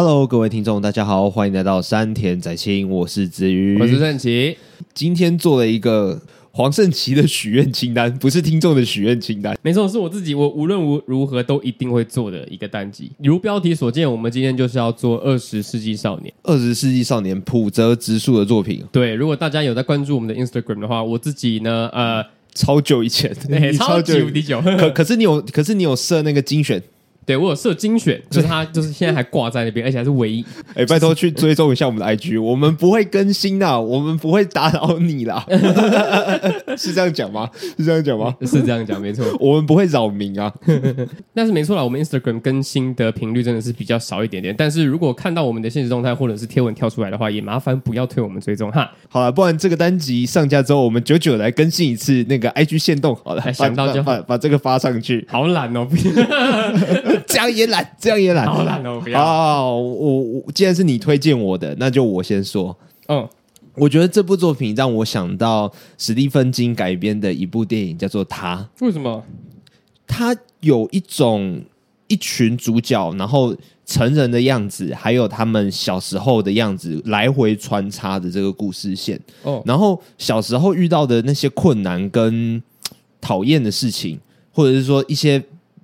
[0.00, 4.56] Hello，各位听众，大家好，欢迎来到山田仔清，我是子瑜，我是圣奇。
[4.94, 13.10] 今天做了一个黄圣奇的许愿清单，不是听众的许愿清单，没错，是我自己，我无论如如何都一定会做的一个单集。
[13.18, 18.84] 如标题所见，我们今天就是要做二十世纪少年，二十世纪少年浦泽直树的作品。
[18.92, 22.24] 对，如果大家有在关注我们的 Instagram 的话，我自己呢，呃，
[22.54, 26.80] 超久以前，对， 超级无敌久，可可是你有，可是你有设那个精选。
[27.28, 30.42] 对，我有设精选，就是他，就是现在还挂在那边，而且还是唯一。
[30.72, 35.44] 哎、欸，拜托去追踪一下我们的 IG，我们不会更新的，我们不会打扰你啦。
[36.74, 37.50] 是这样讲吗？
[37.76, 38.34] 是这样讲吗？
[38.46, 40.50] 是这样讲，没错，我们不会扰民啊。
[41.34, 44.54] 但是没错啦，我们 Instagram 更新的频率真的是比较少一点点。
[44.56, 48.90] 但是如果看到我们的现实动态或者是贴文跳出来的话，也麻烦不要推我们追踪哈。
[49.10, 53.14] 好了，不然这个单集上架之后，我们久久来更新一次那个 IG 限动。
[53.22, 55.26] 好了，想到就把把，把这个发上去。
[55.28, 55.86] 好懒哦，
[57.26, 57.96] 这样也懒。
[57.98, 59.00] 这样也懒，好懒哦！
[59.02, 62.76] 不要哦，我我既然是你推荐我的，那就我先说。
[63.08, 63.28] 嗯，
[63.74, 68.56] 我觉得这部作品让我想到史蒂芬金改编的一部电影，叫做《他》。
[68.84, 69.22] 为什么？
[70.06, 71.60] 他有一种
[72.06, 79.20] 一群主角，然后成人的样子，还有他们小时候的样子来回穿插的这个故事线。
[79.42, 82.62] 哦，然后小时候遇到的那些困难跟
[83.20, 84.18] 讨厌的事情，
[84.52, 85.42] 或者是说一些。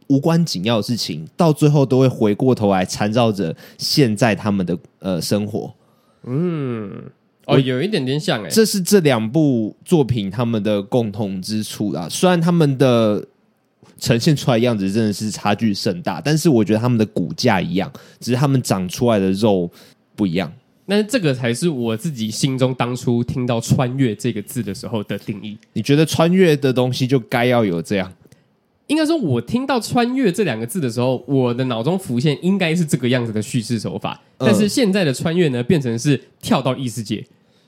[0.08, 5.72] 无关紧要的事情，到最后都会回过头来缠绕着现在他们的呃生活。
[6.24, 6.90] 嗯，
[7.46, 12.08] 哦，有一点点像哎，这是这两部作品他们的共同之处啦。
[12.08, 13.26] 虽然他们的
[13.98, 19.70] 呈现出来样子真的是差距甚大，但是我觉得他们的骨架一样，只是他们长出来的肉
[20.16, 20.52] 不一样。
[20.86, 25.56] 那这个才是我自己心中当初听到“穿越”这个字的时候的定义。
[25.72, 28.12] 你觉得穿越的东西就该要有这样？
[28.86, 34.20] 应该说，我听到“穿越”这两个字的时候，我的脑中浮现应该是这个样子的叙事手法。
[34.36, 37.24] 但是现在的穿越呢，变成是跳到异世界。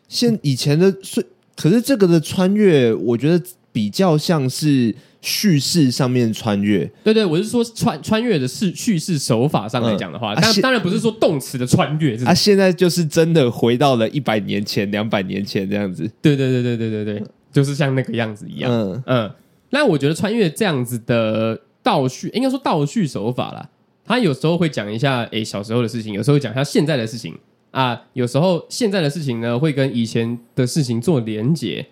[0.09, 1.25] 现以前的是，
[1.56, 6.84] 可是这个的穿越，我觉得比较像是叙事上面穿越。
[7.03, 12.15] 对对，我是说穿穿越的是叙事手法上来讲的话，当、嗯啊、当然不是说动词的穿越。
[12.25, 16.03] 啊，现在就是真的回到了一百年前、两百年前这样子。
[16.21, 18.71] 对对对对对对对，就是像那个样子一样。
[18.71, 19.31] 嗯嗯。
[19.71, 23.69] 那我觉得穿越这样子的倒叙，应该说倒叙手法啦。
[24.04, 27.34] 他有时候会讲一下，诶、欸，小时候的事情；有时候会讲一下现在的事情
[27.72, 28.00] 啊。
[28.12, 31.84] 有时候现在的事情呢，会跟以前的事情做连结。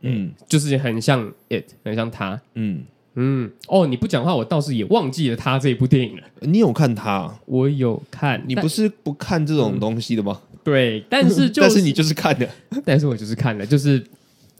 [0.00, 2.40] 嗯，就是很像 it，很像他。
[2.54, 2.82] 嗯
[3.16, 3.50] 嗯。
[3.66, 6.22] 哦，你不讲话，我倒是也忘记了他这一部电影了。
[6.40, 7.38] 你有看他？
[7.44, 8.42] 我有看。
[8.46, 10.40] 你不是不看这种东西的吗？
[10.52, 12.48] 嗯、对，但是就 是、但是你就是看的，
[12.86, 14.02] 但是我就是看的，就是。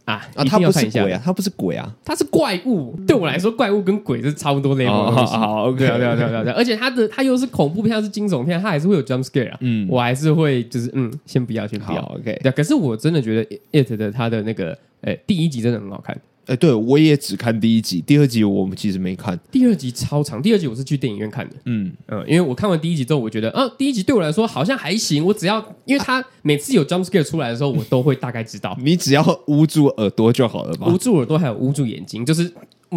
[0.09, 0.45] 啊啊！
[0.45, 2.99] 他不是鬼啊，他不是鬼啊，他是怪物。
[3.07, 5.37] 对我来说，怪物跟鬼是差不多的东西。
[5.37, 6.55] 好，OK，对啊，对啊，对啊，对啊。
[6.57, 9.59] 而且他的他又是恐怖片，又是惊悚片，他还是会有 jump scare 啊。
[9.61, 12.01] 嗯，我还是会就是嗯，先不要，先不要。
[12.17, 12.51] OK，对。
[12.53, 16.19] 可是我真的觉得 it 的他的那个诶第一集真的很好看。
[16.49, 19.39] 哎，对，我也只看第一集，第二集我们其实没看。
[19.53, 21.55] 第二集超长，第二集我是去电影院看的。
[21.67, 25.23] 嗯嗯，因为我看完第一集之后，我觉得，啊，第一集对我来说好像还行。
[25.23, 28.75] 我只要，因为他每次有 jump scare 出来的时候，我都会大概知道。
[28.83, 30.87] 你只要捂住耳朵就好了吧？
[30.87, 32.51] 捂住耳朵，还有捂住眼睛，就是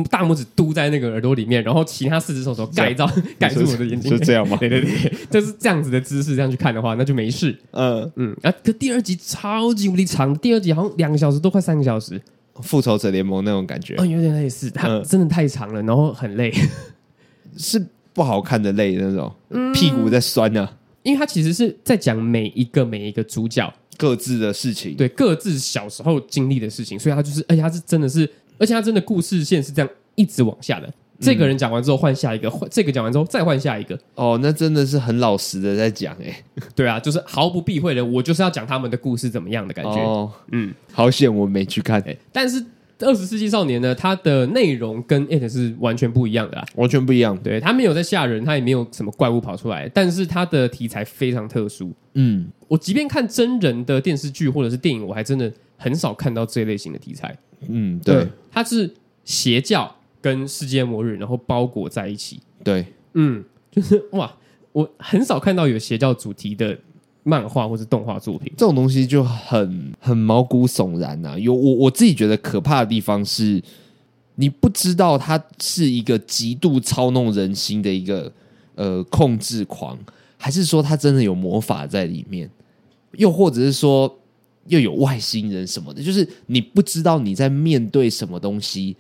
[0.10, 3.06] 大拇指嘟在那个耳朵里面，然后其他四只手手盖罩
[3.38, 4.56] 盖住我的眼睛，是这样吗？
[4.62, 7.54] 对对对，就是这样子的姿势，这样去看的话，那就没事。
[7.72, 12.22] 嗯嗯，啊，可第二集超级无敌长，第二集好像两个小时，都快三个小时。
[12.56, 16.54] 复仇者联盟那种感觉，嗯，有点类似，它真的太长了，然后很累，
[17.58, 20.78] 是不好看的累那种，嗯、屁股在酸呢、啊。
[21.04, 23.74] 因为它其实是在讲每一个每一个主角。
[23.98, 30.92] 各自的事情，对，各自小时候经历的事情，所以它就是，而且它是真的是，而且它真的故事线是这样一直往下的。
[31.22, 33.98] 这个人讲完之后换下一个，换这个讲完之后再换下一个。
[34.16, 36.44] 哦，那真的是很老实的在讲哎。
[36.76, 39.98] 对啊，就是毫不避讳的，我就是要讲他们的故事怎么样的感觉。
[39.98, 42.04] 哦，嗯，好险我没去看。
[42.32, 42.60] 但是
[43.00, 47.38] 《二十世纪少年》呢，它的内容跟《It》是完全不一样的啦，完全不一样。
[47.38, 51.92] 对，它没有在吓人，它也没有什么怪物跑出来，但是它的题材非常特殊。
[52.16, 57.38] 嗯，我即便看真人的电视剧或者是电影，我还真的很少看到这类型的题材。
[57.68, 58.92] 嗯，对，它是
[59.24, 59.96] 邪教。
[60.22, 62.40] 跟世界末日，然后包裹在一起。
[62.64, 62.86] 对，
[63.16, 64.32] 嗯，就是哇，
[64.72, 66.78] 我很少看到有邪教主题的
[67.24, 71.40] 漫画或是动画作品，这种东西就很很毛骨悚然呐、啊。
[71.40, 73.62] 有我我自己觉得可怕的地方是，
[74.36, 78.32] 你不知道他是一个极度操弄人心的一个
[78.76, 79.98] 呃控制狂，
[80.38, 82.50] 还是说他真的有魔法在里面，
[83.14, 84.20] 又或者是说
[84.68, 88.96] 又有外星人什么的，就是你不知道你在面对什么东西。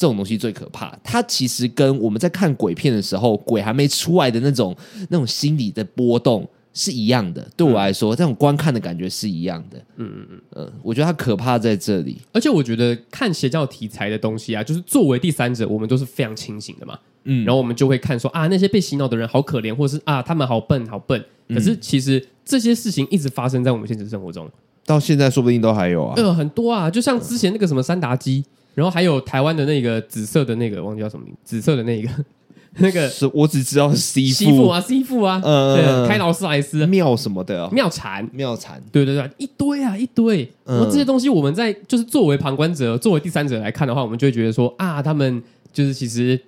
[0.00, 4.74] 这种东西最可怕，它其实跟我们在看鬼片的时候，鬼还没出来的那种
[5.10, 7.46] 那种心理的波动是一样的。
[7.54, 9.76] 对我来说，嗯、这种观看的感觉是一样的。
[9.96, 12.16] 嗯嗯嗯嗯，我觉得它可怕在这里。
[12.32, 16.98] 而且我觉得看邪教题材的东西啊，就是作为第三者，我们都是非常清醒的嘛。
[17.24, 21.22] 嗯，然后我们就会看说啊，那些被洗脑的人好可怜，或是啊，他们好笨好笨。
[21.50, 24.50] 可是其实这些事情一直发生在我们现实生活中，
[24.86, 26.14] 到现在说不定都还有啊。
[26.16, 28.42] 呃，很多啊，就像之前那个什么三达基，
[28.74, 32.08] 然后还有台湾的那个紫色的那个，忘记叫什么名，紫色的那个。
[32.78, 40.48] 那个是我只知道是西西父啊，西父啊，呃，对，开劳斯莱斯妙什么的，妙禅，妙禅，对对对，一堆啊，一堆。
[40.64, 46.40] 然后这些东西我们在就是作为旁观者，作为第三者来看的话，我们就会觉得说啊，他们就是其实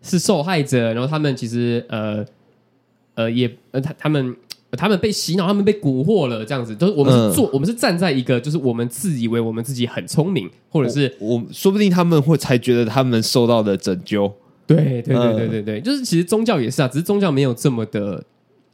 [0.00, 2.24] 是受害者，然后他们其实呃
[3.14, 4.34] 呃也呃他他们
[4.72, 6.74] 他们被洗脑，他们被蛊惑了，这样子。
[6.74, 14.32] 都是我们是做，我们是站在一个就是我们自以为我们自己很聪明，或者是我说不定他们会才觉得他们受到的拯救。
[14.66, 18.22] 对对对对对对，就是其实宗教也是啊，只是宗教没有这么的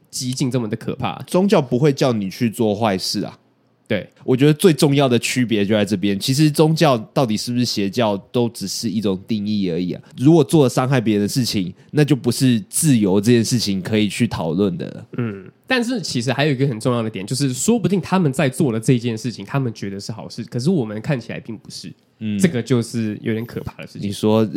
[0.09, 1.21] 激进，这么的可怕。
[1.27, 3.39] 宗教不会叫你去做坏事啊。
[3.87, 6.19] 对，我觉得最重要的区别就在这边。
[6.19, 10.01] 其实宗教到底是不是邪教，都只是一种定义而已啊。
[10.17, 15.05] 如果做了伤害别人的事情，那就不是自由这件事情可以去讨论的。
[15.19, 21.91] 嗯，但是其实还有一个很重要的点，就是说不定他们在做的这件事情，他们觉得是好事，可是我们看起来并不是。
[22.19, 24.07] 嗯，这个就是有点可怕的事情。
[24.07, 24.47] 你说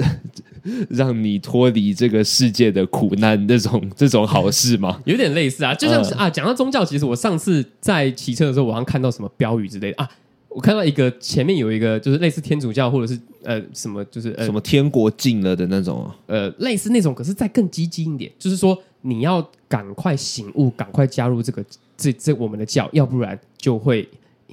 [0.88, 5.00] 让你脱离这个世界的苦难，这种 这种好事吗？
[5.06, 10.08] 有点类似啊，就像是、呃、啊，讲到宗教，其实我上次在骑车的时候，我好像看到什么标语之类的啊，
[10.48, 21.64] 我看到一个前面有一个就是类似天主教或者是呃什么，就是、呃、什么天国近了的那种啊，呃，类似那种，可是再更激进一点，就是说你要赶快醒悟，赶快加入这个
[21.96, 24.08] 这这我们的教，要不然就会。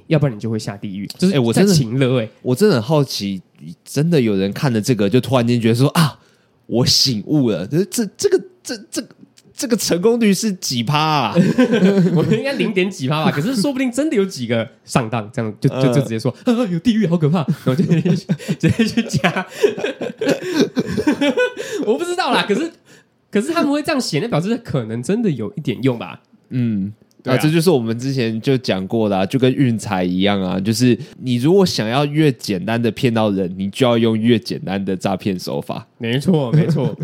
[0.08, 1.04] 要不然你就会下地狱。
[1.18, 1.74] 就是哎，我真的
[2.20, 3.42] 哎，我真的很好奇，
[3.84, 6.16] 真的有人看了这个，就突然间觉得说啊，
[6.66, 7.66] 我醒悟了。
[7.66, 9.08] 这这这个这这个
[9.52, 11.34] 这个成功率是几趴啊？
[12.14, 13.32] 我应该零点几趴吧。
[13.32, 19.44] 可是说不定真的有几个上当，这样就就就直接说啊，有地狱，好可怕，然后就直接去加。
[21.84, 22.70] 我不知道啦，可是
[23.30, 26.20] 可是他们会这样写，那表示可能真的有一点用吧？
[26.50, 26.92] 嗯。
[27.24, 35.84] 啊，啊，这就是我们之前就讲过的，啊，就跟运财一样啊，就是你如果想要越简单的骗到人，你就要用越简单的诈骗手法。
[35.98, 36.96] 没错，没错，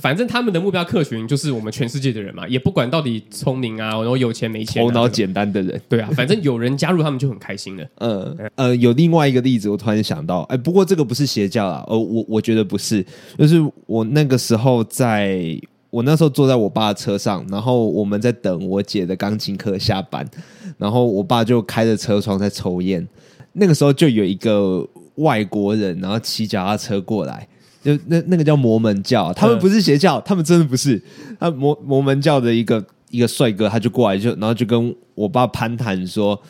[0.00, 5.80] 反正他们的目标客群就是我们全世界的人嘛，也不管到底聪明啊，然后有钱没钱，啊，头脑简单的人。
[5.88, 7.86] 对啊，反正有人加入他们就很开心了。
[7.96, 13.04] 嗯 呃，有另外一个例子，我突然想到，哎，不过这个不是邪教啊，呃，我我觉得不是，
[13.38, 15.58] 就是我那个时候在。
[15.90, 20.28] 我那时候坐在我爸的车上，然后我们在等我姐的钢琴课下班，
[20.76, 23.06] 然后我爸就开着车窗在抽烟。
[23.52, 24.84] 那个时候就有一个
[25.18, 27.46] 外国人，然后骑脚踏车过来，
[27.84, 31.00] 就那那个叫摩门教，他们不是邪教，他们真的不是，
[31.38, 36.40] 他摩摩门教的一个一个帅哥，他就过来就然后就跟我爸攀谈说。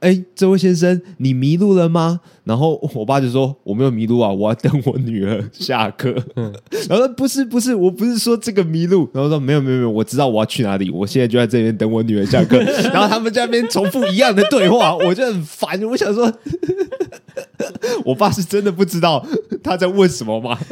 [0.00, 2.20] 哎，这位先生，你迷路了吗？
[2.42, 6.52] 然后我爸就说：“我没有迷路啊，我要等我女儿下课。”嗯，
[6.90, 12.58] 然后说：“不是，不是，我不是说这个迷路。”然后说：“没有，没有，没有，我知道我要去哪里，我现在就在这边等我女儿下课。”
[12.92, 15.82] 然后他们在那边重复一样的对话，我就很烦。
[15.84, 16.30] 我想说，
[18.04, 19.26] 我爸是真的不知道
[19.64, 20.56] 他在问什么吗？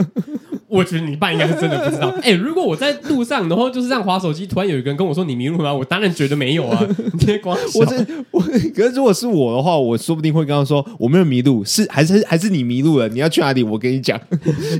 [0.68, 2.08] 我觉得你爸应该是真的不知道。
[2.24, 5.74] 哎、欸，如果我在路上，然后就是这样滑手机，突然有一个人跟我说你迷路了吗？
[5.74, 6.86] 我当然觉得没有啊。
[7.12, 7.94] 你别光我这
[8.30, 13.06] 我，可是如果是我的话，我说不定会跟他说我没有迷路，是还是还是你迷路了？
[13.10, 13.62] 你要去哪里？
[13.62, 14.18] 我跟你讲，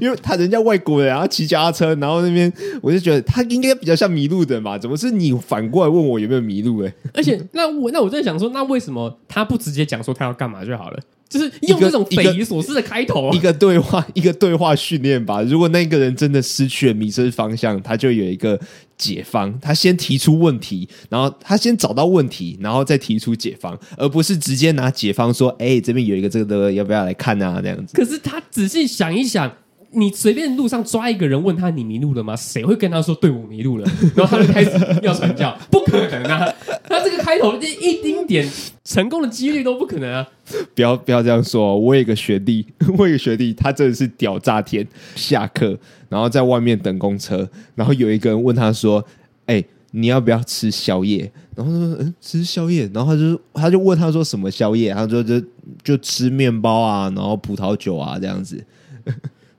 [0.01, 2.51] 因为他人家外国人，然后骑脚踏车，然后那边
[2.81, 4.79] 我就觉得他应该比较像迷路的嘛。
[4.79, 6.89] 怎么是你反过来问我有没有迷路、欸？
[6.89, 10.99] 哎，而且那我那我在想说，那为什么他不直接讲说他要干嘛就好了？
[11.33, 15.41] 就是用这种匪夷所思的开头，一个对话， 一个对话训练吧。
[15.43, 18.61] 如果那个人真的失去了迷失方向，他就有一个
[18.99, 19.59] 解方。
[19.59, 27.95] 他先提出问题，然后他先找到问题，然后再提出解方，而不是直接拿解方说：“哎，这边有一个这个的，要不要来看啊？”这样子。
[27.95, 29.51] 可是他仔细想一想。
[29.95, 32.35] 你随便路上抓一个人问他，你迷路了吗？
[32.35, 33.87] 谁会跟他说，对，我迷路了？
[34.17, 34.71] 然后他就开始
[35.03, 36.49] 要传教，不可能啊！
[36.89, 38.49] 他这个开头一丁点
[38.85, 40.27] 成功的几率都不可能啊！
[40.75, 42.67] 不要不要这样说，我有一个学弟，
[42.99, 44.87] 我有一个学弟，他真的是屌炸天。
[45.15, 49.05] 下课然后在外面等公车，然后有一个人问他说
[49.47, 55.43] ：“哎、你要不要吃宵夜？”然后他说：“嗯，吃宵夜。”然后他就他就问他说：“什么宵夜？”他说：“就
[55.83, 58.63] 就吃面包啊，然后葡萄酒啊这样子。”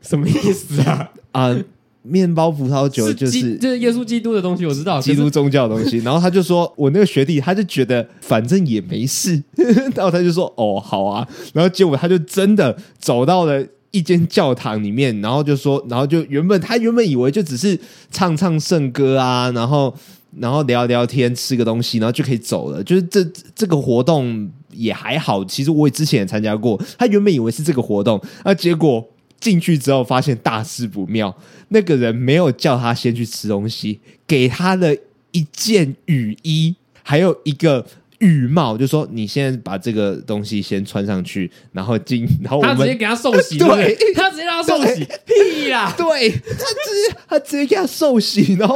[0.04, 1.10] 什么意思啊？
[1.34, 1.58] 啊，
[2.04, 5.98] 面包、葡萄酒就是是就是耶稣基督的东西，我知道，基督宗教的东西。
[6.06, 9.42] 然后他就说，我那个学弟他就觉得反正也没事，
[9.96, 17.80] 然后他就说哦好啊，然后结果他就真的走到了一间教堂里面，然后就说，然后就原本他原本以为就只是
[18.12, 19.96] 唱唱圣歌啊，然后
[20.40, 22.84] 然后聊聊天，吃个东西，然后就可以走了。
[22.84, 23.24] 就是这
[23.56, 26.80] 这个活动也还好，其实我也之前也参加过。
[26.98, 29.08] 他原本以为是这个活动，啊结果
[29.44, 31.36] 进去之后发现大事不妙，
[31.68, 34.96] 那个人没有叫他先去吃东西，给他了
[35.32, 37.86] 一件雨衣，还有一个。
[38.20, 45.94] 雨帽就说：“你现在把这个东西先穿上去，然后进， 然后我们他直接给他受洗， 对，对他直接让他受洗， 屁呀！
[45.98, 48.76] 对他直接他直接给他受洗，然后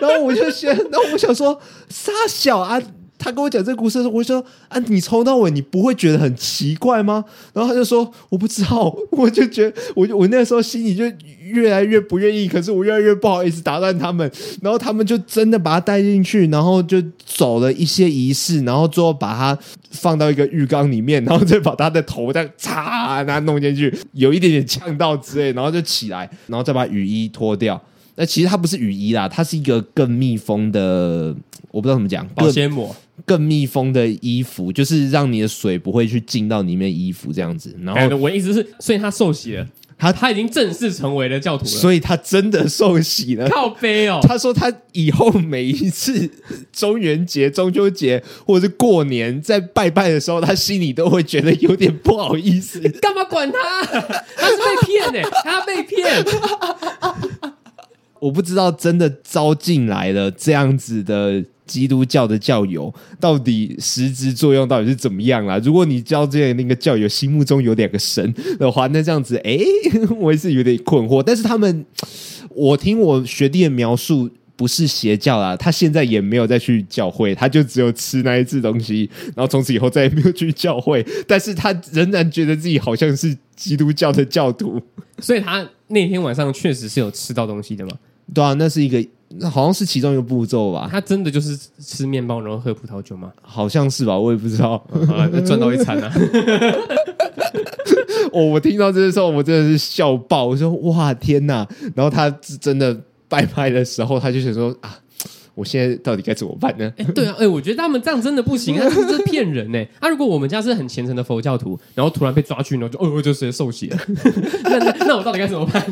[0.00, 2.80] 然后我就先，然后我想说，杀小啊。”
[3.22, 7.22] 他跟我讲这个故事的时候，我就说：“啊，你从到尾你不会觉得很奇怪吗？”
[7.52, 8.96] 然后他就说：“我不知道。
[9.12, 11.04] ”我就觉得，我我那个时候心里就
[11.42, 14.28] 越来越不愿意，可是我越来越不好意思打断他们。
[14.62, 16.96] 然后他们就真的把他带进去，然后就
[17.26, 19.58] 走了一些仪式，然后最后把他
[19.90, 27.78] 放到一个浴缸里面，然后再把他的头再擦，然后弄进去，有一点点呛到之类，然后就起来，然后再把雨衣脱掉。
[28.16, 31.34] 那其实它不是雨衣啦，它是一个更密封的，
[31.70, 32.94] 我不知道怎么讲，保鲜膜。
[33.26, 37.74] 更密封的衣服，就是让你的水不会去进到里面衣服这样子。
[37.82, 39.66] 然后我的意思是，所以他受洗了，
[39.98, 43.48] 他他已经正式成为了教徒了，所以他真的受洗了。
[43.48, 44.20] 靠背哦！
[44.22, 46.30] 他说他以后每一次
[46.72, 52.80] 中元节、中秋节或者是过年在拜拜的时候，他心里都会觉得有点不好意思。
[53.00, 53.82] 干嘛管他？
[53.84, 56.24] 他是被骗呢、欸，他被骗。
[58.20, 61.44] 我不知道真的招进来了这样子的。
[61.70, 65.56] 基督教的教友到底实质作用到底是怎么样啦？
[65.62, 69.56] 如果你教这样那个教友心目中有两个神的话，那这样子，哎，
[70.18, 71.22] 我也是有点困惑。
[71.22, 71.86] 但是他们，
[72.48, 81.06] 我听我学弟的描述，不是邪教啦，他现在也没有再去教会，他就只有吃那一次东西，然后从此以后再也没有去教会。
[81.28, 84.82] 但是他仍然觉得自己好像是基督教的教徒，
[85.20, 87.92] 所以他那天晚上确实是有吃到东西的嘛？
[88.34, 89.06] 对啊，那是一个。
[89.38, 90.88] 那好像是其中一个步骤吧？
[90.90, 93.32] 他真的就是吃面包然后喝葡萄酒吗？
[93.40, 94.84] 好像是吧，我也不知道。
[95.46, 96.12] 赚到一餐啊！
[98.32, 100.46] 哦， 我听到这个时候，我真的是笑爆。
[100.46, 102.28] 我说：“哇，天哪！”然后他
[102.60, 102.96] 真的
[103.28, 104.98] 拜拜的时候，他就想说：“啊，
[105.54, 109.88] 我现在到底该怎么办呢？”欸、对啊，哎、欸，我觉得他们这样真的不行啊， 这是骗人呢、欸。
[110.00, 113.98] 啊，如果我们家是很虔诚的佛教徒，然后突然被抓去，然后就哦，就直接受洗了。
[114.64, 115.84] 那那那我到底该怎么办？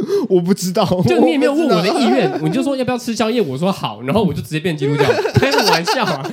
[0.28, 6.30] 我不知道， 就你也没有问我的意愿，你就说要不要吃宵夜，我说好，然后我就直接变基督教， 开什么玩笑啊？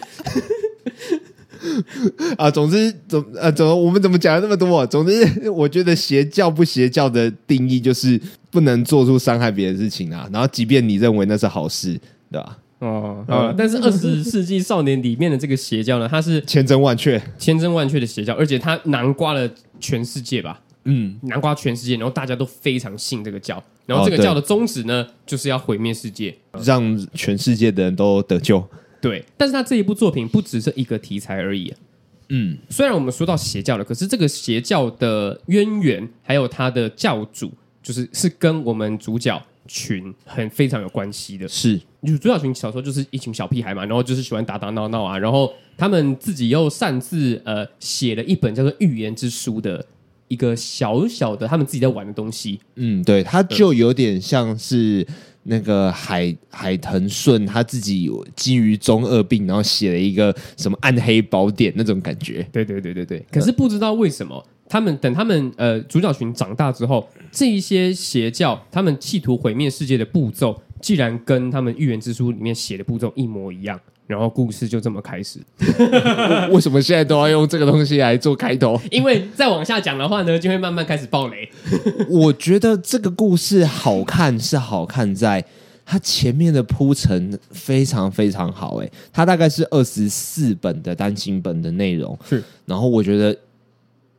[2.38, 4.88] 啊，总之总呃，总我们怎么讲了那么多？
[4.88, 10.28] 总之，我觉得邪教不邪教的定义就是不能做出伤害别人的事情啊。
[10.32, 12.00] 然后，即便你认为那是好事，
[12.32, 12.58] 对吧？
[12.80, 19.48] 哦，嗯、但是二十世纪少年里面的这个邪教呢，它是千真万确、千真万确的邪教，而且它囊括了
[19.82, 20.62] 全世界吧。
[20.91, 28.67] 嗯，南瓜全世界，然后大家都非常信这个教，然后这个教的宗旨呢，就是要毁灭世界，让全世界的人都得救。
[29.00, 31.72] 对，但是他这一部作品不只是一个题材而已。
[32.29, 37.51] 嗯，虽然我们说到邪教了，可是这个邪教的渊源，还有他的教主，
[37.84, 41.48] 就是是跟我们主角群很非常有关系的。
[41.48, 49.86] 是，就主角群小时候就是一群小屁孩嘛，然后就是喜欢打打闹闹啊，然后他们自己又擅自呃写了一本叫做《预言之书》的。
[50.29, 55.05] 一个小小的他们自己在玩的东西，嗯，对，他就有点像是
[55.43, 62.48] 那个海海藤顺他自己有基于中二病，然后写了一个什么暗黑宝典那种感觉。
[62.51, 63.25] 对对对对对。
[63.31, 73.79] 可是不知道为什么，他们等他们呃主角群长大之后，这一些邪教他们企图毁灭世界的步骤，既然跟他们预言之书里面写的步骤一模一样。
[74.10, 75.39] 然后故事就这么开始。
[76.50, 78.82] 为什么现在都要用这个东西来做开头？
[78.89, 81.48] 因为再往下讲的话呢，就会慢慢开始爆雷。
[82.10, 85.46] 我觉得这个故事好看是好看在
[85.86, 88.78] 它前面的铺陈非常非常好。
[88.78, 92.18] 哎，它大概是二十四本的单行本的内容。
[92.28, 93.38] 是，然后我觉得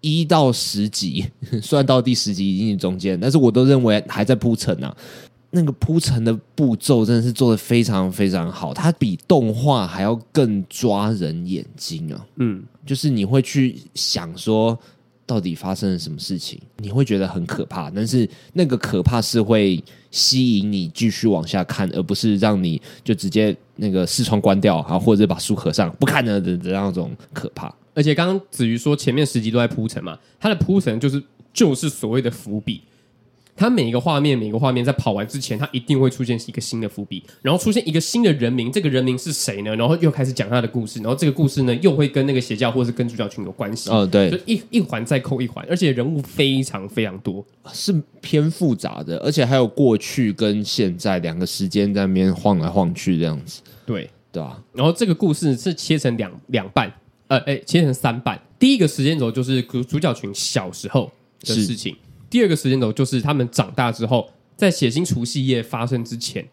[0.01, 1.29] 一到十集，
[1.61, 4.97] 算到第十集已经是中间，但是我都认为还在铺陈啊。
[5.52, 12.26] 那个铺陈的步骤真的是做得非常非常好，它比动画还要更抓人眼睛啊！
[12.37, 14.78] 嗯，就是你会去想说，
[15.26, 27.75] 到底发生了什么事情，你会觉得很可怕，但是那个可怕是会吸引你继续往下看，而不是让你就直接那个视窗关掉啊，或者把书合上不看了的的那种可怕。
[27.92, 31.21] 而且刚刚子瑜说前面十集都在铺陈嘛，它的铺陈就是
[31.52, 32.83] 就是所谓的伏笔。
[33.61, 39.76] 它每一个画面，每一个画面在跑完之前，它一定会出现一个新的伏笔，然后出现一个新的人名，这个人名是谁呢？
[39.76, 43.90] 然后又开始讲他的故事，然后这个故事呢又会跟那个邪教或是跟主角群有关系。
[43.90, 53.61] 哦，对，就一一环再扣一环，而且人物非常非常多，是偏复杂的，而且还有过去跟现在两个时间在那边晃来晃去这样子。
[53.85, 54.59] 对，对啊。
[54.73, 56.90] 然后这个故事是切成两两半，
[57.29, 58.40] 呃，哎，切成三半。
[58.59, 61.12] 第一个时间轴就是主主角群小时候
[61.43, 61.95] 的事情。
[62.31, 66.47] 第二个时间轴就是他们长大之后，在血腥除夕夜发生之前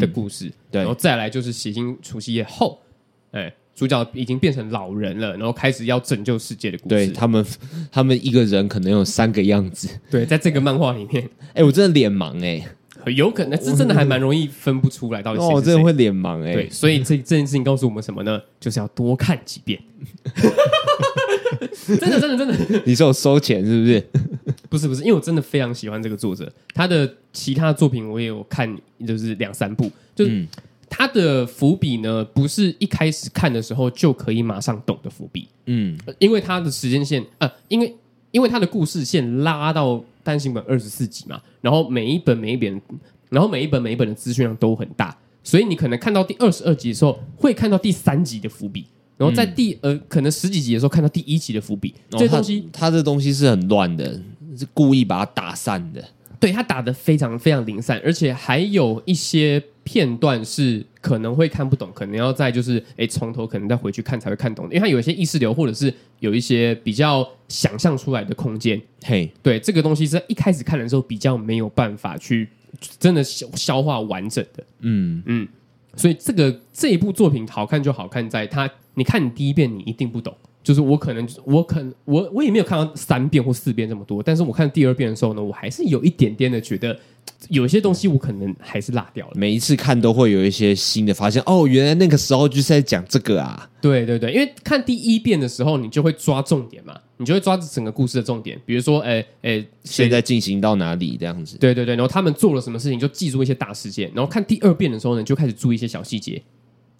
[0.00, 2.80] 的故事，嗯、对，然后再来就是血腥除夕夜后，
[3.32, 6.88] 哎，主角已经变成老人了，然后开始要拯救世界的故事。
[6.88, 7.44] 对他们，
[7.90, 9.88] 他们一个人可能有三个样子。
[10.08, 12.64] 对，在这个漫画里面，哎，我真的脸盲哎、
[13.04, 15.52] 欸，有可能是真的还蛮容易分不出来到底谁是谁。
[15.52, 16.54] 哦，我真的会脸盲哎、欸。
[16.54, 18.40] 对，所以这这件事情告诉我们什么呢？
[18.60, 19.82] 就是要多看几遍。
[21.86, 24.02] 真的，真的，真的，你说我收钱是不是？
[24.74, 28.76] 不是不是，因为我真的非常喜欢这个作者，他的其他作品我也有看，
[29.06, 30.44] 就是两三部，就是
[30.90, 37.94] 他的伏笔呢，不是一开始看的时候就可以马上懂的伏笔，嗯，因为他的时间线，呃，因为
[38.32, 42.82] 因为他的故事线拉到单行本二十四集嘛，然后每一本每一本，
[43.30, 48.86] 然后每一本每一本的资讯量都很大，所以你可能看到第二十二集的时候，会看到第三集的伏笔。
[49.16, 54.20] 然后在第呃可能十几集的时候看到第一集的伏笔，这东西他这东西是很乱的，
[54.56, 56.04] 是故意把它打散的。
[56.40, 68.78] 对，他打的非常非常零散，而且还有一些片段是可能会看不懂，可能要再就是哎从头可能再回去看才会看懂，因为他有一些意识流或者是有一些比较想象出来的空间。
[69.04, 72.48] 嘿，对，这个东西是在一开始看的时候比较没有办法去
[72.98, 74.64] 真的消消化完整的。
[74.80, 75.48] 嗯嗯。
[75.96, 86.98] 所以这个这一部作品好看就好看在它，你看你第一遍你一定不懂，就是我可能我可能我我也没有看到三遍或四遍这么多，但是我看第二遍的时候呢，我还是有一点点的觉得
[87.50, 89.32] 有些东西我可能还是落掉了。
[89.36, 93.70] 每一次看都会有一些新的发现，哦，原来那个时候就是在讲这个啊。
[93.80, 96.98] 对对对，因为看第一遍的时候，你就会抓重点嘛。
[97.16, 101.56] 你就会抓住整个故事的重点，比如说，哎哎，现在进行到哪里这样子？
[101.58, 104.10] 对对对，然后他们做了什么事情，就记住一些大事件。
[104.12, 106.42] 然后看第二遍的时候呢，就开始注意一些小细节，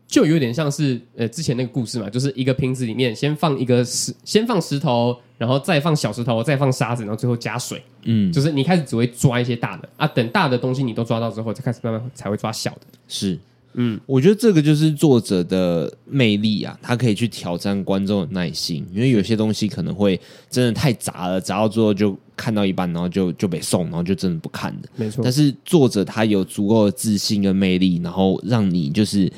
[0.07, 7.83] 就有点像是呃之前那个故事嘛，就是一个瓶子里面先放一个石，先放石头，然后再放小石头，再放沙子，然后最后加水。
[8.05, 12.81] 嗯，就是你开始只会抓一些大的啊，等大的东西你都抓到之后，再开始慢慢才会抓小的。
[13.09, 13.39] 是。
[13.77, 24.81] 嗯，我觉得这个就是作者的魅力啊，他可以去挑战观众的耐心，因为有些东西可能会真的太杂了，杂到最后就看到一半，然后就就被送，然后就真的不看了。
[24.95, 29.29] 没错，但是作者他有足够的自信跟魅力，然后让你就是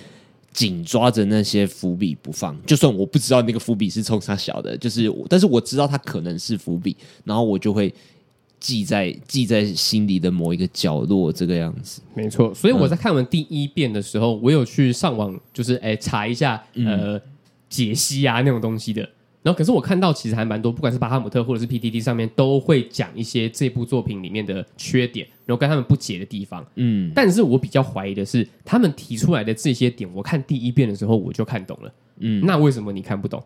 [0.57, 7.95] 紧抓着那些伏笔不放，就算我不知道那个伏笔是冲他小的，就是，但是我知道他可能是伏笔，然后我就会。
[8.59, 12.53] 记在记在心里的某一个角落，这个样子没错。
[12.55, 17.21] 所以我在看完第一遍的时候，我有去上网，就是哎查一下呃
[17.69, 19.07] 解析啊那种东西的。
[19.47, 26.67] 然后可是我看到其实还蛮多，不管是巴哈姆特或者是 PTT 上面都会讲一些这部作品里面的缺点，然后跟他们不解的地方。
[26.75, 31.95] 嗯，但是我比较怀疑的是，他们提出来的这些点，我看第一遍的时候我就看懂了。
[32.19, 33.41] 嗯，那为什么你看不懂？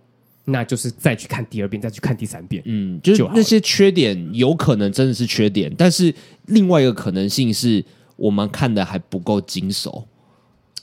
[0.46, 6.12] 那就是再去看第二遍，再去看第三遍，嗯，就是那些缺点有可能真的是缺点，但是
[6.46, 7.84] 另外一个可能性是
[8.16, 10.08] 我们看的还不够精熟。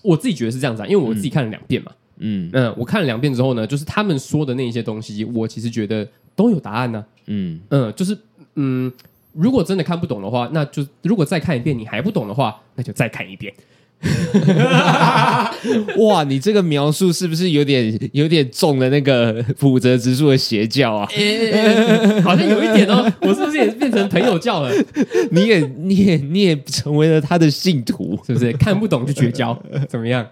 [0.04, 7.60] 我自己觉得是这样子啊，因为我自己看了两遍嘛，嗯嗯，我看了两遍之后呢，就是他们说的那些东西，我其实觉得都有答案呢，嗯。
[7.70, 8.18] 嗯，就是
[8.56, 8.92] 嗯，
[9.34, 13.54] 如果真的看不懂的话，那就如果再看一遍你还不懂的话，那就再看一遍。
[15.98, 21.08] 哇，你这个描述是不是有点有点中了那个普泽直树的邪教啊？
[21.16, 24.72] 欸欸，好像有一点哦，我是不是也变成朋友教了？
[25.32, 28.54] 你也你也你也成为了他的信徒，是不是？
[28.54, 30.26] 看不懂就绝交，怎么样？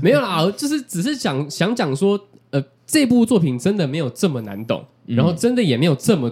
[0.00, 2.20] 没有啦，就是只是想想讲说，
[2.50, 6.30] 呃，这部作品真的没有这么难懂，然后真的也没有这么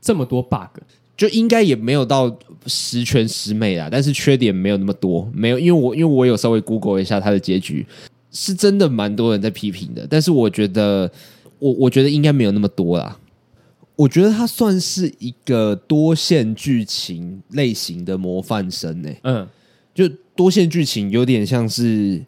[0.00, 0.80] 这么多 bug。
[1.16, 2.34] 就应该也没有到
[2.66, 7.86] 十全十美啦，但是缺点没有那么多，没有，因为我因为我有稍微 Google 一下它的结局，
[8.32, 11.10] 是真的蛮多人在批评的，但是我觉得
[11.58, 13.18] 我我觉得应该没有那么多啦，
[13.94, 19.48] 我觉得它算是一个多线剧情类型的模范生呢、欸，嗯，
[19.94, 22.24] 就多线剧情有点像是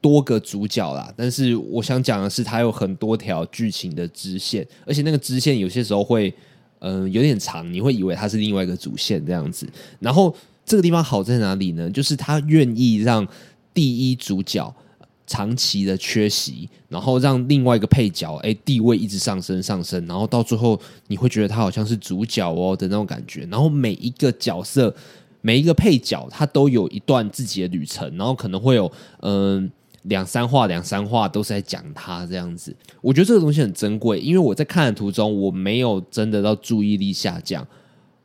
[0.00, 6.32] 多个主角啦，但是我想讲的是它有很多条剧情的支线，而且那个支线有些时候会。
[6.80, 9.66] 嗯、有点长，你会以为它是另外一个主线这样子。
[10.00, 10.34] 然后
[10.66, 11.88] 这个地方好在哪里呢？
[11.90, 13.26] 就是他愿意让
[13.72, 14.74] 第一主角
[15.26, 23.46] 长期的缺席，然后让另外一个配角哎地位一直上升上升，然后到最后你会觉得他好像是主角哦的那种感觉。
[23.50, 24.94] 然后每一个角色，
[25.40, 28.90] 每一个配角，他都有一段自己的旅程，然后可能会有
[29.20, 29.70] 嗯、
[30.02, 32.74] 两三话两三话都是在讲他这样子。
[33.00, 37.66] 我觉得这个东西很珍贵，因为我在看的途中，我没有真的到注意力下降，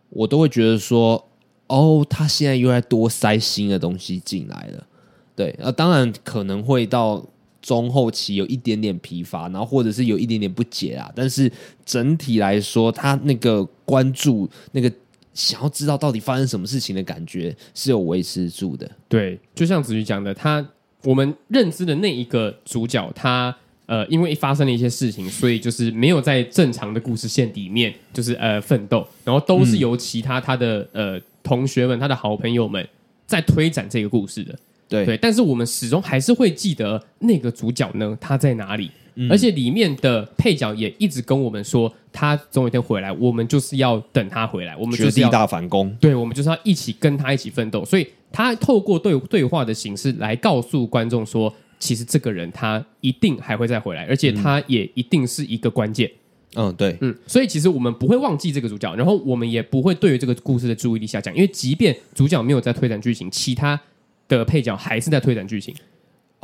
[0.09, 1.23] 我都会觉得说，
[1.67, 4.87] 哦，他现在又在多塞新的东西进来了。
[5.35, 7.25] 对，呃，当然可能会到
[7.61, 11.11] 中后期有一点点疲乏，然后或者是有一点点不解啊。
[11.13, 11.51] 但是
[11.83, 14.89] 整体来说，他那个关注、那个
[15.33, 18.89] 想要知道到底发生什么事情的感觉是有维持住的。
[19.09, 20.65] 对，就像子瑜讲的，他
[21.05, 32.85] 我们认知的那一个主角，他呃，因为发生了一些事情，所以就是没有在正常的故事线里面，就是呃奋斗，然后都是由其他他的呃同学们、他的好朋友们
[33.27, 34.55] 在推展这个故事的。
[34.87, 38.89] 对对，但是我们始终还是会记得那个主角呢，他在哪里？
[39.15, 47.83] 嗯、而且里面的配角也一直跟我们说，他总有一天回来，我们就是要等他回来，我们就是要大反攻，对，我们就是要一起跟他一起奋斗。
[47.85, 56.11] 所以他透过对对话的形式来告诉观众说，其实这个人他一定还会再回来，而且他也一定是一个关键。
[56.55, 63.79] 嗯，对，嗯，所以其实我们不会忘记这个主角，然后我们也不会对于这个故事的注意力下降，因为即便主角没有在推展剧情，其他。
[64.27, 65.71] 的配角还是在推展剧情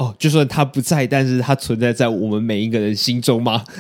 [0.02, 3.64] 哦，就算他不在，但是他存在在我们每一个人心中吗？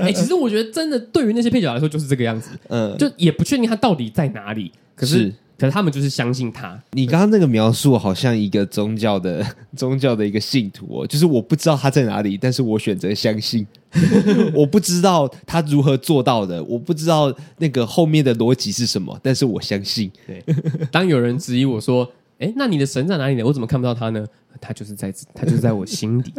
[0.00, 6.76] 哎，其实我觉得真的对于那些配角来说就是这个样子，嗯，就也不确定他到底在哪里，可是，是可是他们就是相信他。
[6.92, 13.64] 你刚刚那个描述好像一个宗教的 宗教的一个信徒哦，就是我不知道他在哪里，但是我选择相信。
[14.52, 20.10] 我不知道他如何做到的，我不知道那个后面的逻辑是什么，但是我相信。
[20.26, 20.44] 对，
[20.90, 23.44] 当有人质疑我说：“哎，那你的神在哪里呢？
[23.44, 24.26] 我怎么看不到他呢？”
[24.60, 26.32] 他就是在，他就是在我心底，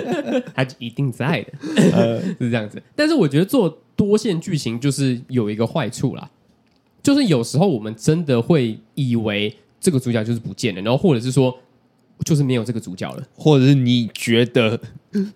[0.54, 1.52] 他一定在的，
[1.92, 2.82] 呃、是这样子。
[2.94, 6.30] 但是我觉得做多线剧情就是有一个坏处啦，
[7.02, 11.54] 就是有时候我们真的会以为这个主角就是不见了，然后或者是说
[12.24, 14.80] 就是没有这个主角了，或者是你觉得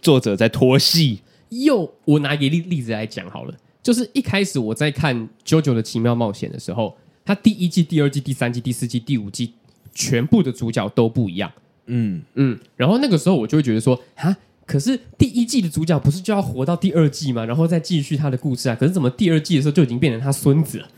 [0.00, 1.20] 作者在拖戏。
[1.50, 9.52] 又，我拿一个例例子来讲好了，就是一开始我在看《JoJo 的奇妙冒险》的时候，它第一季、第二季、第三季、第四季、第五季
[10.00, 11.52] 全部的主角都不一样。
[11.86, 14.34] 嗯嗯，然后那个时候我就会觉得说，啊，
[14.64, 17.44] 可是第一季的主角不是就要活到第二季吗？
[17.44, 18.74] 然后再继续他的故事啊？
[18.74, 20.88] 可是怎么第二季的时候就已经变成他孙子了？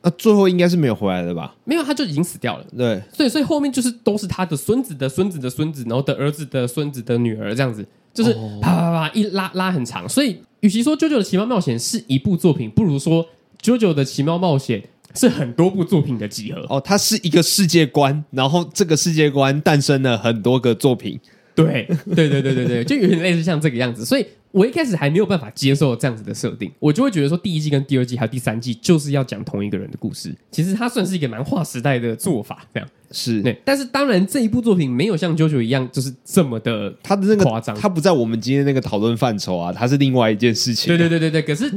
[0.00, 1.54] 啊，最后应该是没有回来的吧？
[1.64, 2.64] 没有，他就已经死掉了。
[2.76, 7.84] 对，所以所以后面就是都是他的孙子的孙子的孙子，然后的儿子的孙子的女儿这样子。
[8.14, 13.24] 就是啪啪啪一拉拉很长，所以与其说《JoJo 的奇妙冒险》是一部作品，不如说
[13.62, 14.80] 《JoJo 的奇妙冒险》
[15.14, 16.64] 是很多部作品的集合。
[16.68, 21.18] 哦，它是一个世界观，然后这个世界观诞生了很多个作品。
[21.54, 24.04] 对，对，对，对，对，对，就有点类似像这个样子。
[24.04, 30.32] 所以我一开始还没有办法接受这样子的设定，我就会觉得说，第一季跟第二季还有第三季就是要讲同一个人的故事。
[30.52, 33.60] 其实它算是一个蛮划时代的做法，这样是对。
[33.64, 40.86] 但是当然，这一部作品没有像 JoJo 一样，就是这么的它的那个夸张，它不在我们今天那个讨论范畴啊，它是另外一件事情。
[40.86, 41.42] 对，对，对，对，对。
[41.42, 41.68] 可是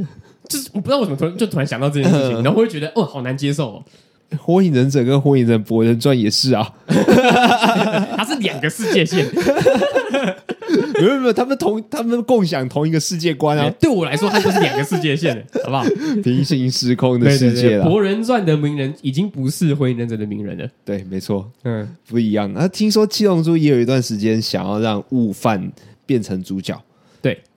[0.48, 3.84] 就是我不知道为什么突然就突然想到这件事情， 然后我会觉得哦，好难接受哦。
[4.38, 6.66] 火影忍者跟火影忍博人传也是啊，
[8.16, 9.26] 它是两个世界线，
[10.98, 13.68] 没有没有，他们同他们共享同一个世界观啊。
[13.78, 15.84] 对我来说，它就是两个世界线，好不好？
[16.24, 17.84] 平行时空的世界了。
[17.84, 22.50] 博人传的鸣人已经不是火影忍者的鸣人了，对，没错，嗯，不一样。
[22.54, 25.70] 啊，听说七龙珠也有一段时间想要让悟饭
[26.06, 26.80] 变成主角。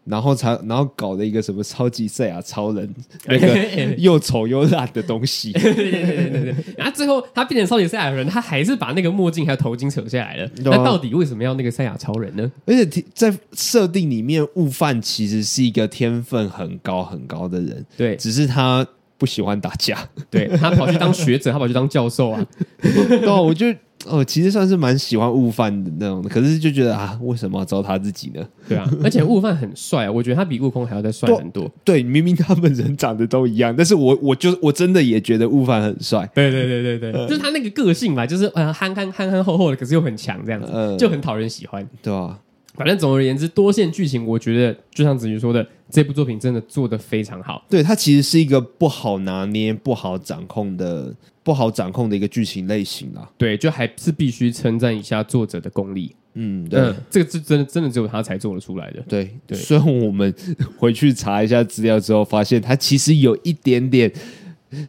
[0.06, 2.88] 然后才，然后搞了一个什么超级赛亚超人，
[3.26, 3.58] 那个
[3.98, 5.52] 又丑又烂的东西。
[5.58, 6.56] 对对对对对。
[6.78, 10.48] 然后最后他变成超级赛亚人，他还是把那个墨镜还有头巾扯下来了。
[10.58, 12.52] 那到底为什么要那个赛亚超人呢？
[12.68, 17.84] 而且在设定里面，悟饭其实是一个天分很高很高的人。
[17.98, 18.86] 对，只是他
[19.18, 20.08] 不喜欢打架。
[20.30, 22.46] 对，他跑去当学者，他跑去当教授啊。
[22.80, 23.74] 对，我就。
[24.08, 28.48] 哦，其实算是蛮喜欢悟饭的那种的，可是就觉得啊，为什么要糟蹋自己呢？
[28.70, 31.68] 对啊，而且悟饭很帅啊，我觉得他比悟空还要再帅很多。
[31.84, 36.30] 对，明明他们人长得都一样，但是我我就我真的也觉得悟饭很帅。
[36.36, 42.40] 对对对对对，嗯、就是他那个个性吧，就是呃憨憨憨憨厚厚的，可是又很强这样子，嗯、就很讨人喜欢，对啊。
[42.76, 47.64] 反正总而言之，多线剧情，我觉得就像子瑜说的，这部作品真的做得非常好。
[47.70, 53.30] 对，它其实是一个不好拿捏、不好掌控的、不好掌控的一个剧情类型啦。
[53.38, 56.14] 对，就还是必须称赞一下作者的功力。
[56.34, 59.02] 嗯，对，嗯、这个是真的，真的只有他才做得出来的。
[59.08, 60.34] 对对，虽然我们
[60.76, 64.12] 回去查一下资料之后，发现他其实有一点点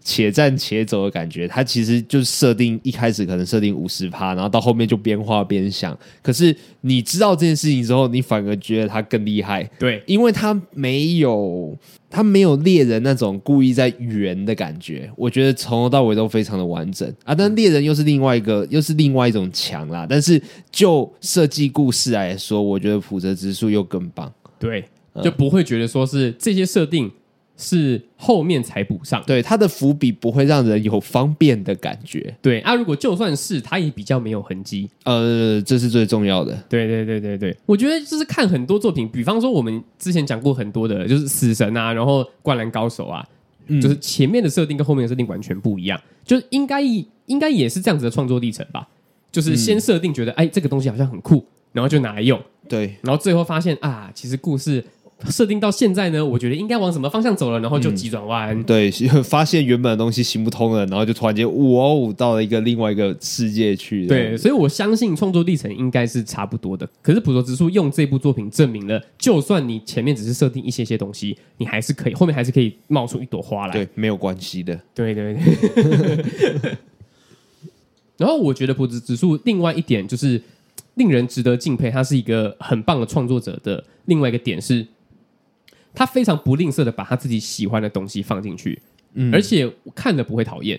[0.03, 1.47] 且战且走的感觉。
[1.49, 5.97] 它其实就是设定一开始可能设定五十趴，然后到后面就边画边想。
[6.23, 9.65] 可是你知道这件事情之后，你反而觉得它更厉害。
[9.79, 11.77] 对，因为它没有
[12.11, 15.11] 它没有猎人那种故意在圆的感觉。
[15.17, 17.35] 我觉得从头到尾都非常的完整啊。
[17.35, 20.07] 但猎人又是另外一个，又是另外一种强啦。
[20.09, 24.33] 但是就设计故事来说，我觉得普泽之树又更棒。
[24.59, 24.85] 对。
[25.25, 27.11] 就不会觉得说是这些设定
[27.57, 32.35] 是后面才补上，对，它的伏笔不会让人有方便的感觉。
[32.43, 36.53] 对啊，如果就算是它也比较没有痕迹，呃，这是最重要的。
[36.69, 43.27] 对对对对对，我觉得就是看很多作品，比方说我们之前讲过很多的，就是死神啊，然后灌篮高手啊，
[43.69, 48.87] 嗯、就是前面的设定跟后面的设定完全不一样，就是应该应该也是这样子的创作历程吧，
[49.33, 51.43] 就是先设定觉得、嗯、哎这个东西好像很酷，
[51.73, 52.39] 然后就拿来用，
[52.69, 54.85] 对，然后最后发现啊，其实故事。
[55.31, 58.51] 设定到现在呢，我觉得应该往什么方向走了，然后就急转弯。
[58.51, 58.91] 嗯、对，
[59.25, 64.07] 发现原本的东西行不通了，然后就突然间哇哦，到了一个另外一个世界去。
[64.07, 66.87] 对，所以我相信创作历程应该是差不多的。
[67.01, 73.73] 可是浦泽直树用这部作品证明了，就算你前面只是设定一些些东西，你还是可以后面还是可以冒出一朵花来。
[73.73, 74.79] 对，没有关系的。
[74.95, 76.77] 对对对。
[78.19, 80.41] 然后我觉得浦泽直树另外一点就是
[80.95, 84.87] 令人值得敬佩，他是一个很棒的创作者的另外一个点是。
[85.97, 88.79] 他非常不吝啬的把他自己喜欢的东西放进去，
[89.15, 90.79] 嗯，而且看了不会讨厌。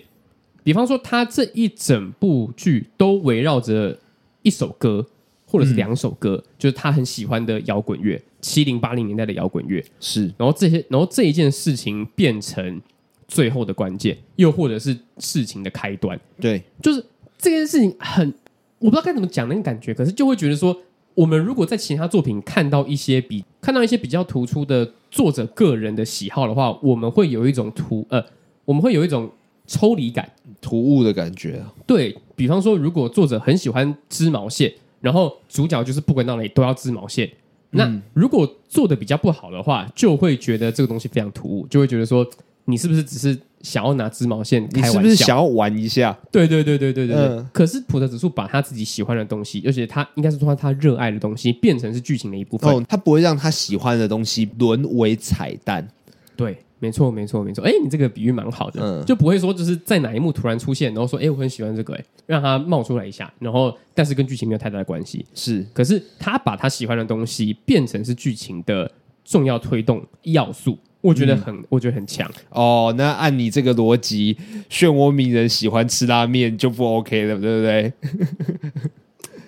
[0.64, 3.98] 比方说，他这一整部剧都围绕着
[4.44, 5.04] 一首歌
[5.48, 10.32] 或者是两首歌，嗯，就是他很喜欢的摇滚乐，七零八零年代的摇滚乐是。
[10.38, 12.80] 然后这些，然后这一件事情变成
[13.28, 16.20] 最后的关键，又或者是事情的开端。
[16.40, 17.04] 对，就是
[17.40, 18.32] 这件事情很，
[18.78, 20.80] 我不知道该怎么讲那个感觉，可是就会觉得说。
[21.18, 28.24] 我们如果在其他作品看到一些比看到一些比较突出的作者个人的喜好的话，我们会有一种突呃，
[28.66, 29.28] 我们会有一种
[29.66, 31.64] 抽离感、突兀的感觉。
[31.88, 37.28] 对，比方说，如果作者很喜欢织毛线，然后主角就是不管到哪里都要织毛线，
[37.72, 42.24] 那如果做的比较不好的话，就会觉得这个东西非常突兀，就会觉得说
[42.66, 43.36] 你是不是只是。
[43.62, 46.18] 想要拿织毛线开玩笑，你是不是想要玩一下？
[46.32, 47.26] 对对对对对对对。
[47.28, 52.70] 嗯、可是普泽指数把他自己喜欢的东西，而且他应该是说他热爱的东西，变成是剧情的一部分。
[52.74, 55.88] 哦，他不会让他喜欢的东西沦为彩蛋。
[56.36, 57.66] 对，没错没错没错。
[57.66, 65.26] 哎，你这个比喻蛮好的，嗯、就不会说就是在哪一幕突然出现，然后说哎我很喜欢这个，哎让他冒出来一下，然后但是跟剧情没有太大的关系。
[65.34, 68.92] 是，可是他把他喜欢的东西变成是剧情的
[69.26, 70.78] 重要推动要素。
[71.02, 72.94] 我觉得很，嗯、我觉得很强哦。
[72.98, 74.36] 那按你这个逻辑，
[74.70, 77.94] 漩涡鸣人喜欢吃拉面就不 OK 了，对不对？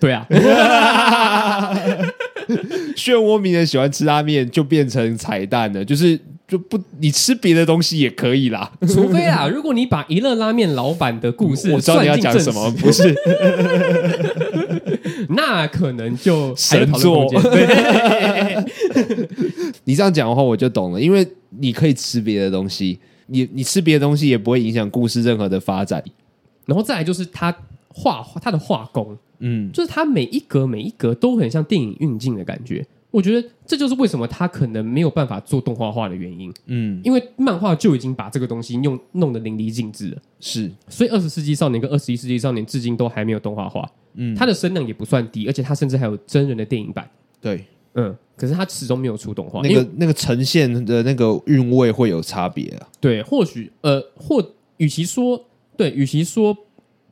[0.00, 0.26] 对啊。
[2.96, 8.70] 漩涡鸣人喜欢吃拉面就变成彩蛋了，就是就不你吃别的东西也可以啦。
[8.88, 13.14] 除非啊，如果你把一乐拉面老板的故事，我知道你要讲什么，不是？
[15.30, 17.26] 那可能就神作。
[19.84, 21.26] 你这样讲的话，我就懂了，因为。
[21.58, 26.00] 你可以吃别的东西，你你吃别的东西也不会影响故事任何的发展。
[26.64, 27.52] 然后再来就是他
[27.88, 32.86] 画他的画工，嗯，就是他每一格每一格都很像电影运镜的感觉。
[33.10, 40.18] 我觉得这就是为什么他可能没有办法做动画化的原因，嗯，因为漫画就已经把这个东西用弄得淋漓尽致了。
[40.38, 47.08] 是，所以二十世纪少年跟二十一世纪少年至今都还没有动画化，嗯，它的声量也不算低，而且它甚至还有真人的电影版。
[47.40, 47.64] 对。
[47.94, 52.86] 嗯，可是他始终没有出动画，那个那个呈现的那个韵味会有差别啊。
[53.00, 54.40] 对，或许呃，或
[54.76, 55.44] 与其说
[55.76, 56.56] 对，与其说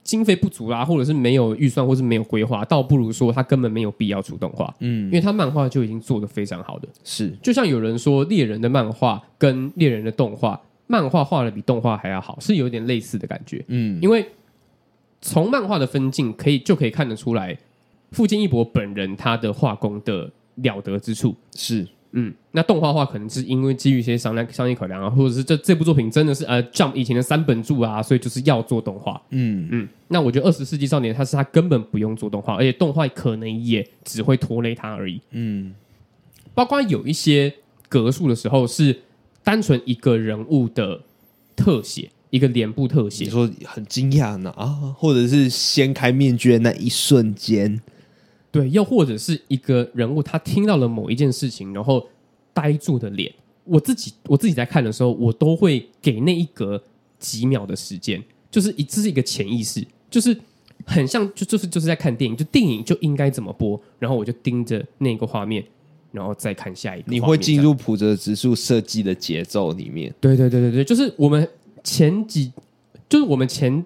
[0.05, 4.73] 经费不足啦，或者是没有预算，或是没有规划，倒不如说他根本没有必要出动画。
[4.79, 6.87] 嗯，因为他漫画就已经做的非常好的。
[7.03, 13.65] 是，就像有人说猎人的漫画跟猎人的动画，漫画画的比动画还要好，是有点类似的感觉。
[13.67, 14.25] 嗯，因为
[15.21, 17.59] 从漫画的分镜可以就可以看得出来，
[18.13, 20.31] 富坚义博本人他的画工的。
[20.61, 29.89] 了得之处是，嗯，那动画化可能是因为基于一些商量商业考量啊，或者是这这部作品真的是呃，Jump 以前的三本柱啊，所以就是要做动画，嗯嗯。
[30.09, 35.73] 那我觉得《二十世纪少年》他是他根本不用做动画，而且动画可能也只会拖累他而已，嗯。
[36.55, 37.55] 包括有一些
[37.89, 39.01] 格数的时候是
[39.45, 41.01] 单纯一个人物的
[41.55, 47.81] 特写，一个脸部特写，你说很惊讶呢啊，或者是掀开面具的那一瞬间。
[48.51, 52.07] 对，又或者是一个人物，他听到了某一件事情，然后
[52.53, 53.33] 呆住的脸。
[53.65, 56.83] 我自己我自己在看的时候，我都会给那一格
[57.19, 60.35] 几秒的时间，就是一这是一个潜意识，就是
[60.87, 65.63] 很像就就是就是在看电影，就电影就应该怎么播，然后我就盯着那个画面，
[66.11, 67.13] 然后再看下一个。
[67.13, 70.13] 你会进入普泽直树设计的节奏里面。
[70.19, 71.47] 对对对对对，就是我们
[71.83, 72.53] 前几
[73.09, 73.85] 就是我们前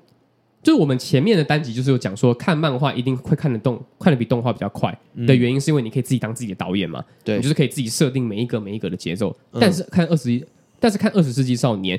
[0.62, 9.36] 就是我们前面的单集就是有讲说，看漫画一定会看得动，看得比动画比较快的原因，是因为你可以自己当自己的导演嘛，对，你就是可以自己设定每一个每一个的节奏。
[9.58, 10.44] 但是看二十一，
[10.78, 11.98] 但是看二十世纪少年。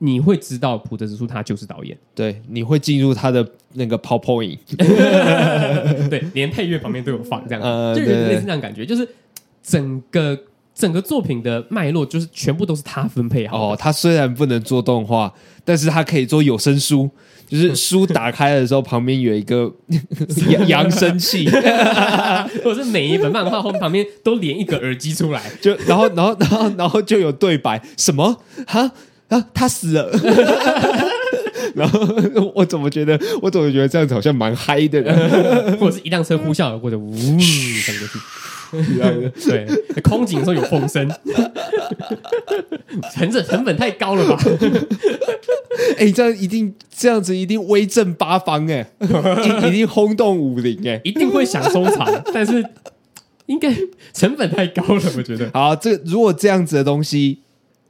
[0.00, 4.56] 你会知道普德之树他就是导演，对，你会进入他的那个 PowerPoint，
[6.08, 9.08] 对，连配乐旁边都有放这样， 呃、就有点类似这样感觉，就是
[9.60, 10.38] 整个
[10.78, 13.72] 整个作品的脉络就是全部都是他分配好。
[13.72, 15.32] 哦，他虽然不能做动画，
[15.64, 17.10] 但是他可以做有声书，
[17.48, 19.68] 就是书打开的时候旁边有一个
[20.68, 21.48] 扬声器，
[22.62, 28.40] 或者是每一本漫画后面旁边都连一个耳机出来，就然后然后然后然后就有对白，什么？
[28.66, 28.92] 哈？
[29.28, 30.10] 啊，他死了，
[31.74, 32.00] 然后
[32.54, 35.76] 我怎么觉得，我怎么觉得这样子好像蛮嗨的呢？
[35.78, 37.12] 或者是一辆车呼啸而过的，呜，
[39.46, 39.66] 对，
[40.02, 41.08] 空警的时候有风声，
[43.14, 44.38] 成本成本太高了吧？
[45.98, 48.86] 哎、欸，这样一定这样子一定威震八方哎，
[49.68, 52.64] 一定轰动武林哎，一定会想收藏，但是
[53.46, 53.74] 应该
[54.12, 55.50] 成本太高了，我觉得。
[55.52, 57.40] 好，这如果这样子的东西。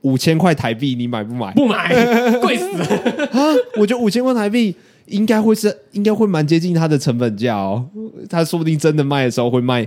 [0.02, 1.52] 五千块台币，你买不买？
[1.54, 1.92] 不买，
[2.40, 2.86] 贵死了
[3.32, 3.42] 啊！
[3.74, 4.72] 我觉得五千块台币
[5.06, 7.84] 应该会是，应该会蛮接近它的成本价哦。
[8.30, 9.84] 他说不定真的卖的时候会卖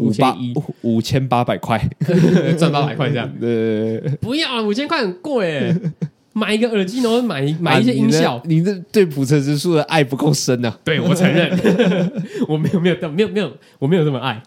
[0.00, 1.78] 五千一五千八百块，
[2.58, 3.30] 赚八百块这样。
[3.40, 5.74] 对，不要五千块很贵，
[6.32, 8.40] 买一个耳机，然后买买一些音效。
[8.44, 10.78] 你这对普车之树的爱不够深啊！
[10.84, 11.50] 对，我承认，
[12.48, 14.42] 我没有没有没有没有，我没有这么爱。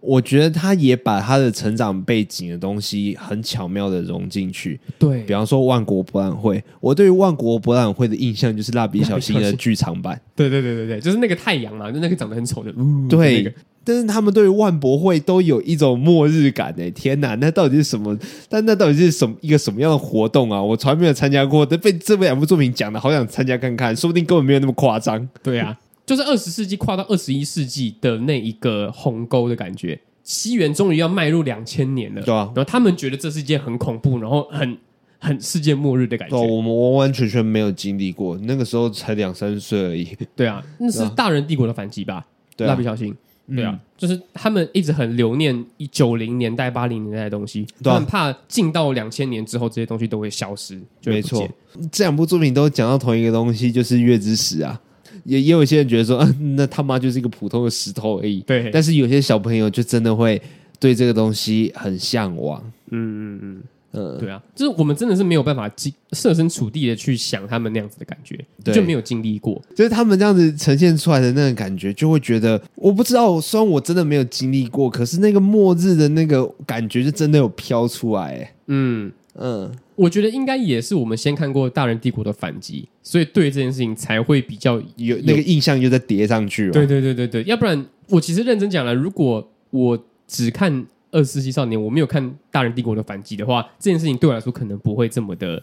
[0.00, 4.78] 我觉得他也把他的成长背景的东西很巧妙的融进去。
[4.96, 10.18] 对，比方说万国博览会，我对于万国博览会的印象就是蜡笔小新的剧场版。
[10.36, 12.72] 对对对对对，就是那个太阳嘛，就那个长得很丑的。
[13.10, 13.56] 对，那个、
[13.88, 16.90] 但是他们对于万博会都有一种末日感诶！
[16.90, 18.14] 天哪，那到底是什么？
[18.46, 20.62] 但那到底是什么一个什么样的活动啊？
[20.62, 25.26] 我从来没有参加过，但被这两部作品讲的好想参加看看，说不定根本没有那么夸张。
[25.42, 25.74] 对啊。
[26.04, 34.76] 就是二十世纪跨到二十一世纪的那一个鸿沟的感觉，西元终于要迈入两千年了，对啊，然后他们觉得这是一件很恐怖，然后很
[35.18, 36.36] 很世界末日的感觉。
[36.36, 40.08] 我们完完全全没有经历过，那个时候才两三岁而已。
[40.36, 42.26] 对啊，那是大人帝国的反击吧？
[42.58, 43.14] 蜡笔、啊、小新，
[43.54, 50.80] 对啊，嗯、就是他们一直很留念一九零年代、八零年代的东西，啊、他们怕进到两千年之后，这些东西都会消失。
[51.04, 51.48] 没错，
[51.90, 54.80] 这两部作品都讲到同一个东西，就是月之石啊。
[55.24, 58.40] 也也有些人觉得说，啊，那他妈就是一个普通的石头而已。
[58.40, 60.40] 对，但是有些小朋友就真的会
[60.78, 62.62] 对这个东西很向往。
[62.90, 63.62] 嗯嗯嗯
[63.98, 65.70] 嗯，对啊，就是我们真的是没有办法
[66.12, 69.60] 设身处地的去想他们那样子的感觉，对就没有经历过。
[69.74, 78.54] 就是他们这样子呈现出来的那个感觉，就会觉得我不知道，虽然我真的没有经历过，可是那个末日的那个感觉就真的有飘出来。
[78.68, 79.10] 嗯。
[79.40, 86.68] 嗯，我觉得应该也是我们先看过《大人帝国》的反击，所以对这件事情才会比较有那个印象，又再叠上去。
[86.72, 90.72] 对对对对对，要不然我其实认真讲了，如果我只看
[91.10, 95.62] 《二十世纪少年》，我没有看《大人帝国》的反击的话，这件事情对我来说可能不会这么的，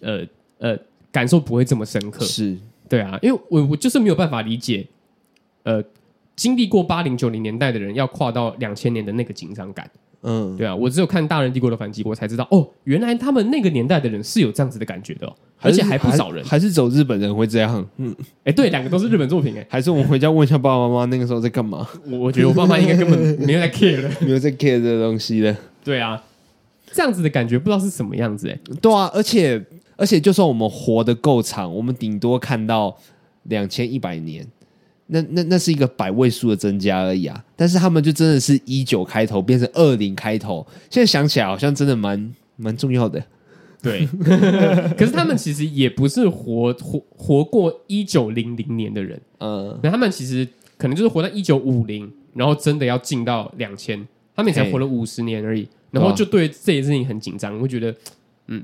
[0.00, 0.26] 呃
[0.58, 0.78] 呃，
[1.10, 2.24] 感受不会这么深刻。
[2.24, 2.56] 是
[2.88, 4.86] 对啊，因为我我就是没有办法理解，
[5.62, 5.82] 呃，
[6.34, 9.90] 经历过八零九零年代的人要跨到两千年的那个紧张感。
[10.22, 17.84] 嗯，对啊，我只有看《大人帝国》的反击，我才知道哦，原来他们那个年代的人是有这样子的感觉的，哦，而且还不少人，还，还是走日本人会这样。
[17.96, 21.88] 嗯，哎，对，两个都是日本作品，哎，还是我们回家问一下爸爸妈妈，那个时候在干嘛？
[22.08, 25.56] 我我觉得我爸妈应该根本没有在 care 的， 没有在 care 这个东西的。
[25.84, 26.22] 对啊，
[26.92, 29.60] 这样子的感觉不知道是什么样子，哎，对啊，而且
[29.96, 32.96] 而且，就算我们活得够长，我们顶多看到
[33.44, 34.46] 两千一百年。
[35.08, 43.22] 那那那是一个百位数的增加而已啊，但是他们就真的是一九开头变成二零开头，现在想起来好像真的蛮蛮重要的。
[43.82, 44.06] 对，
[44.96, 50.46] 可是他们其实也不是活活活过一九零零年的人，嗯，那他们其实
[50.78, 57.92] 可能就是活到一九五零，然后真的要进到两千，他们也才活了五十年而已，然后就对这件事情很紧张，会觉得
[58.46, 58.62] 嗯，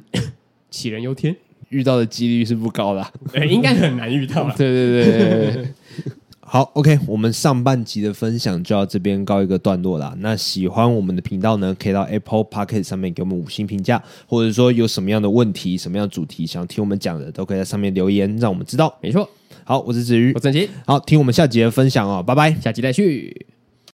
[0.70, 1.36] 杞人忧天，
[1.70, 4.48] 遇到的几率是不高的，欸， 应该很难遇到。
[4.56, 5.68] 对对对对对。
[6.50, 10.16] 好，OK，我们上半集的分享就到这边告一个段落啦。
[10.20, 18.96] 那喜欢我们的频道呢，可以到 Apple Podcast 上面给我们五星评价，或者说有什么样的问题、什么样的主题想听我们讲的，都可以在上面留言，让我们知道。
[19.02, 19.28] 没错，
[19.64, 23.47] 好，我是子瑜，我是陈奇，好，听我们下集的分享哦，拜拜，下集再续。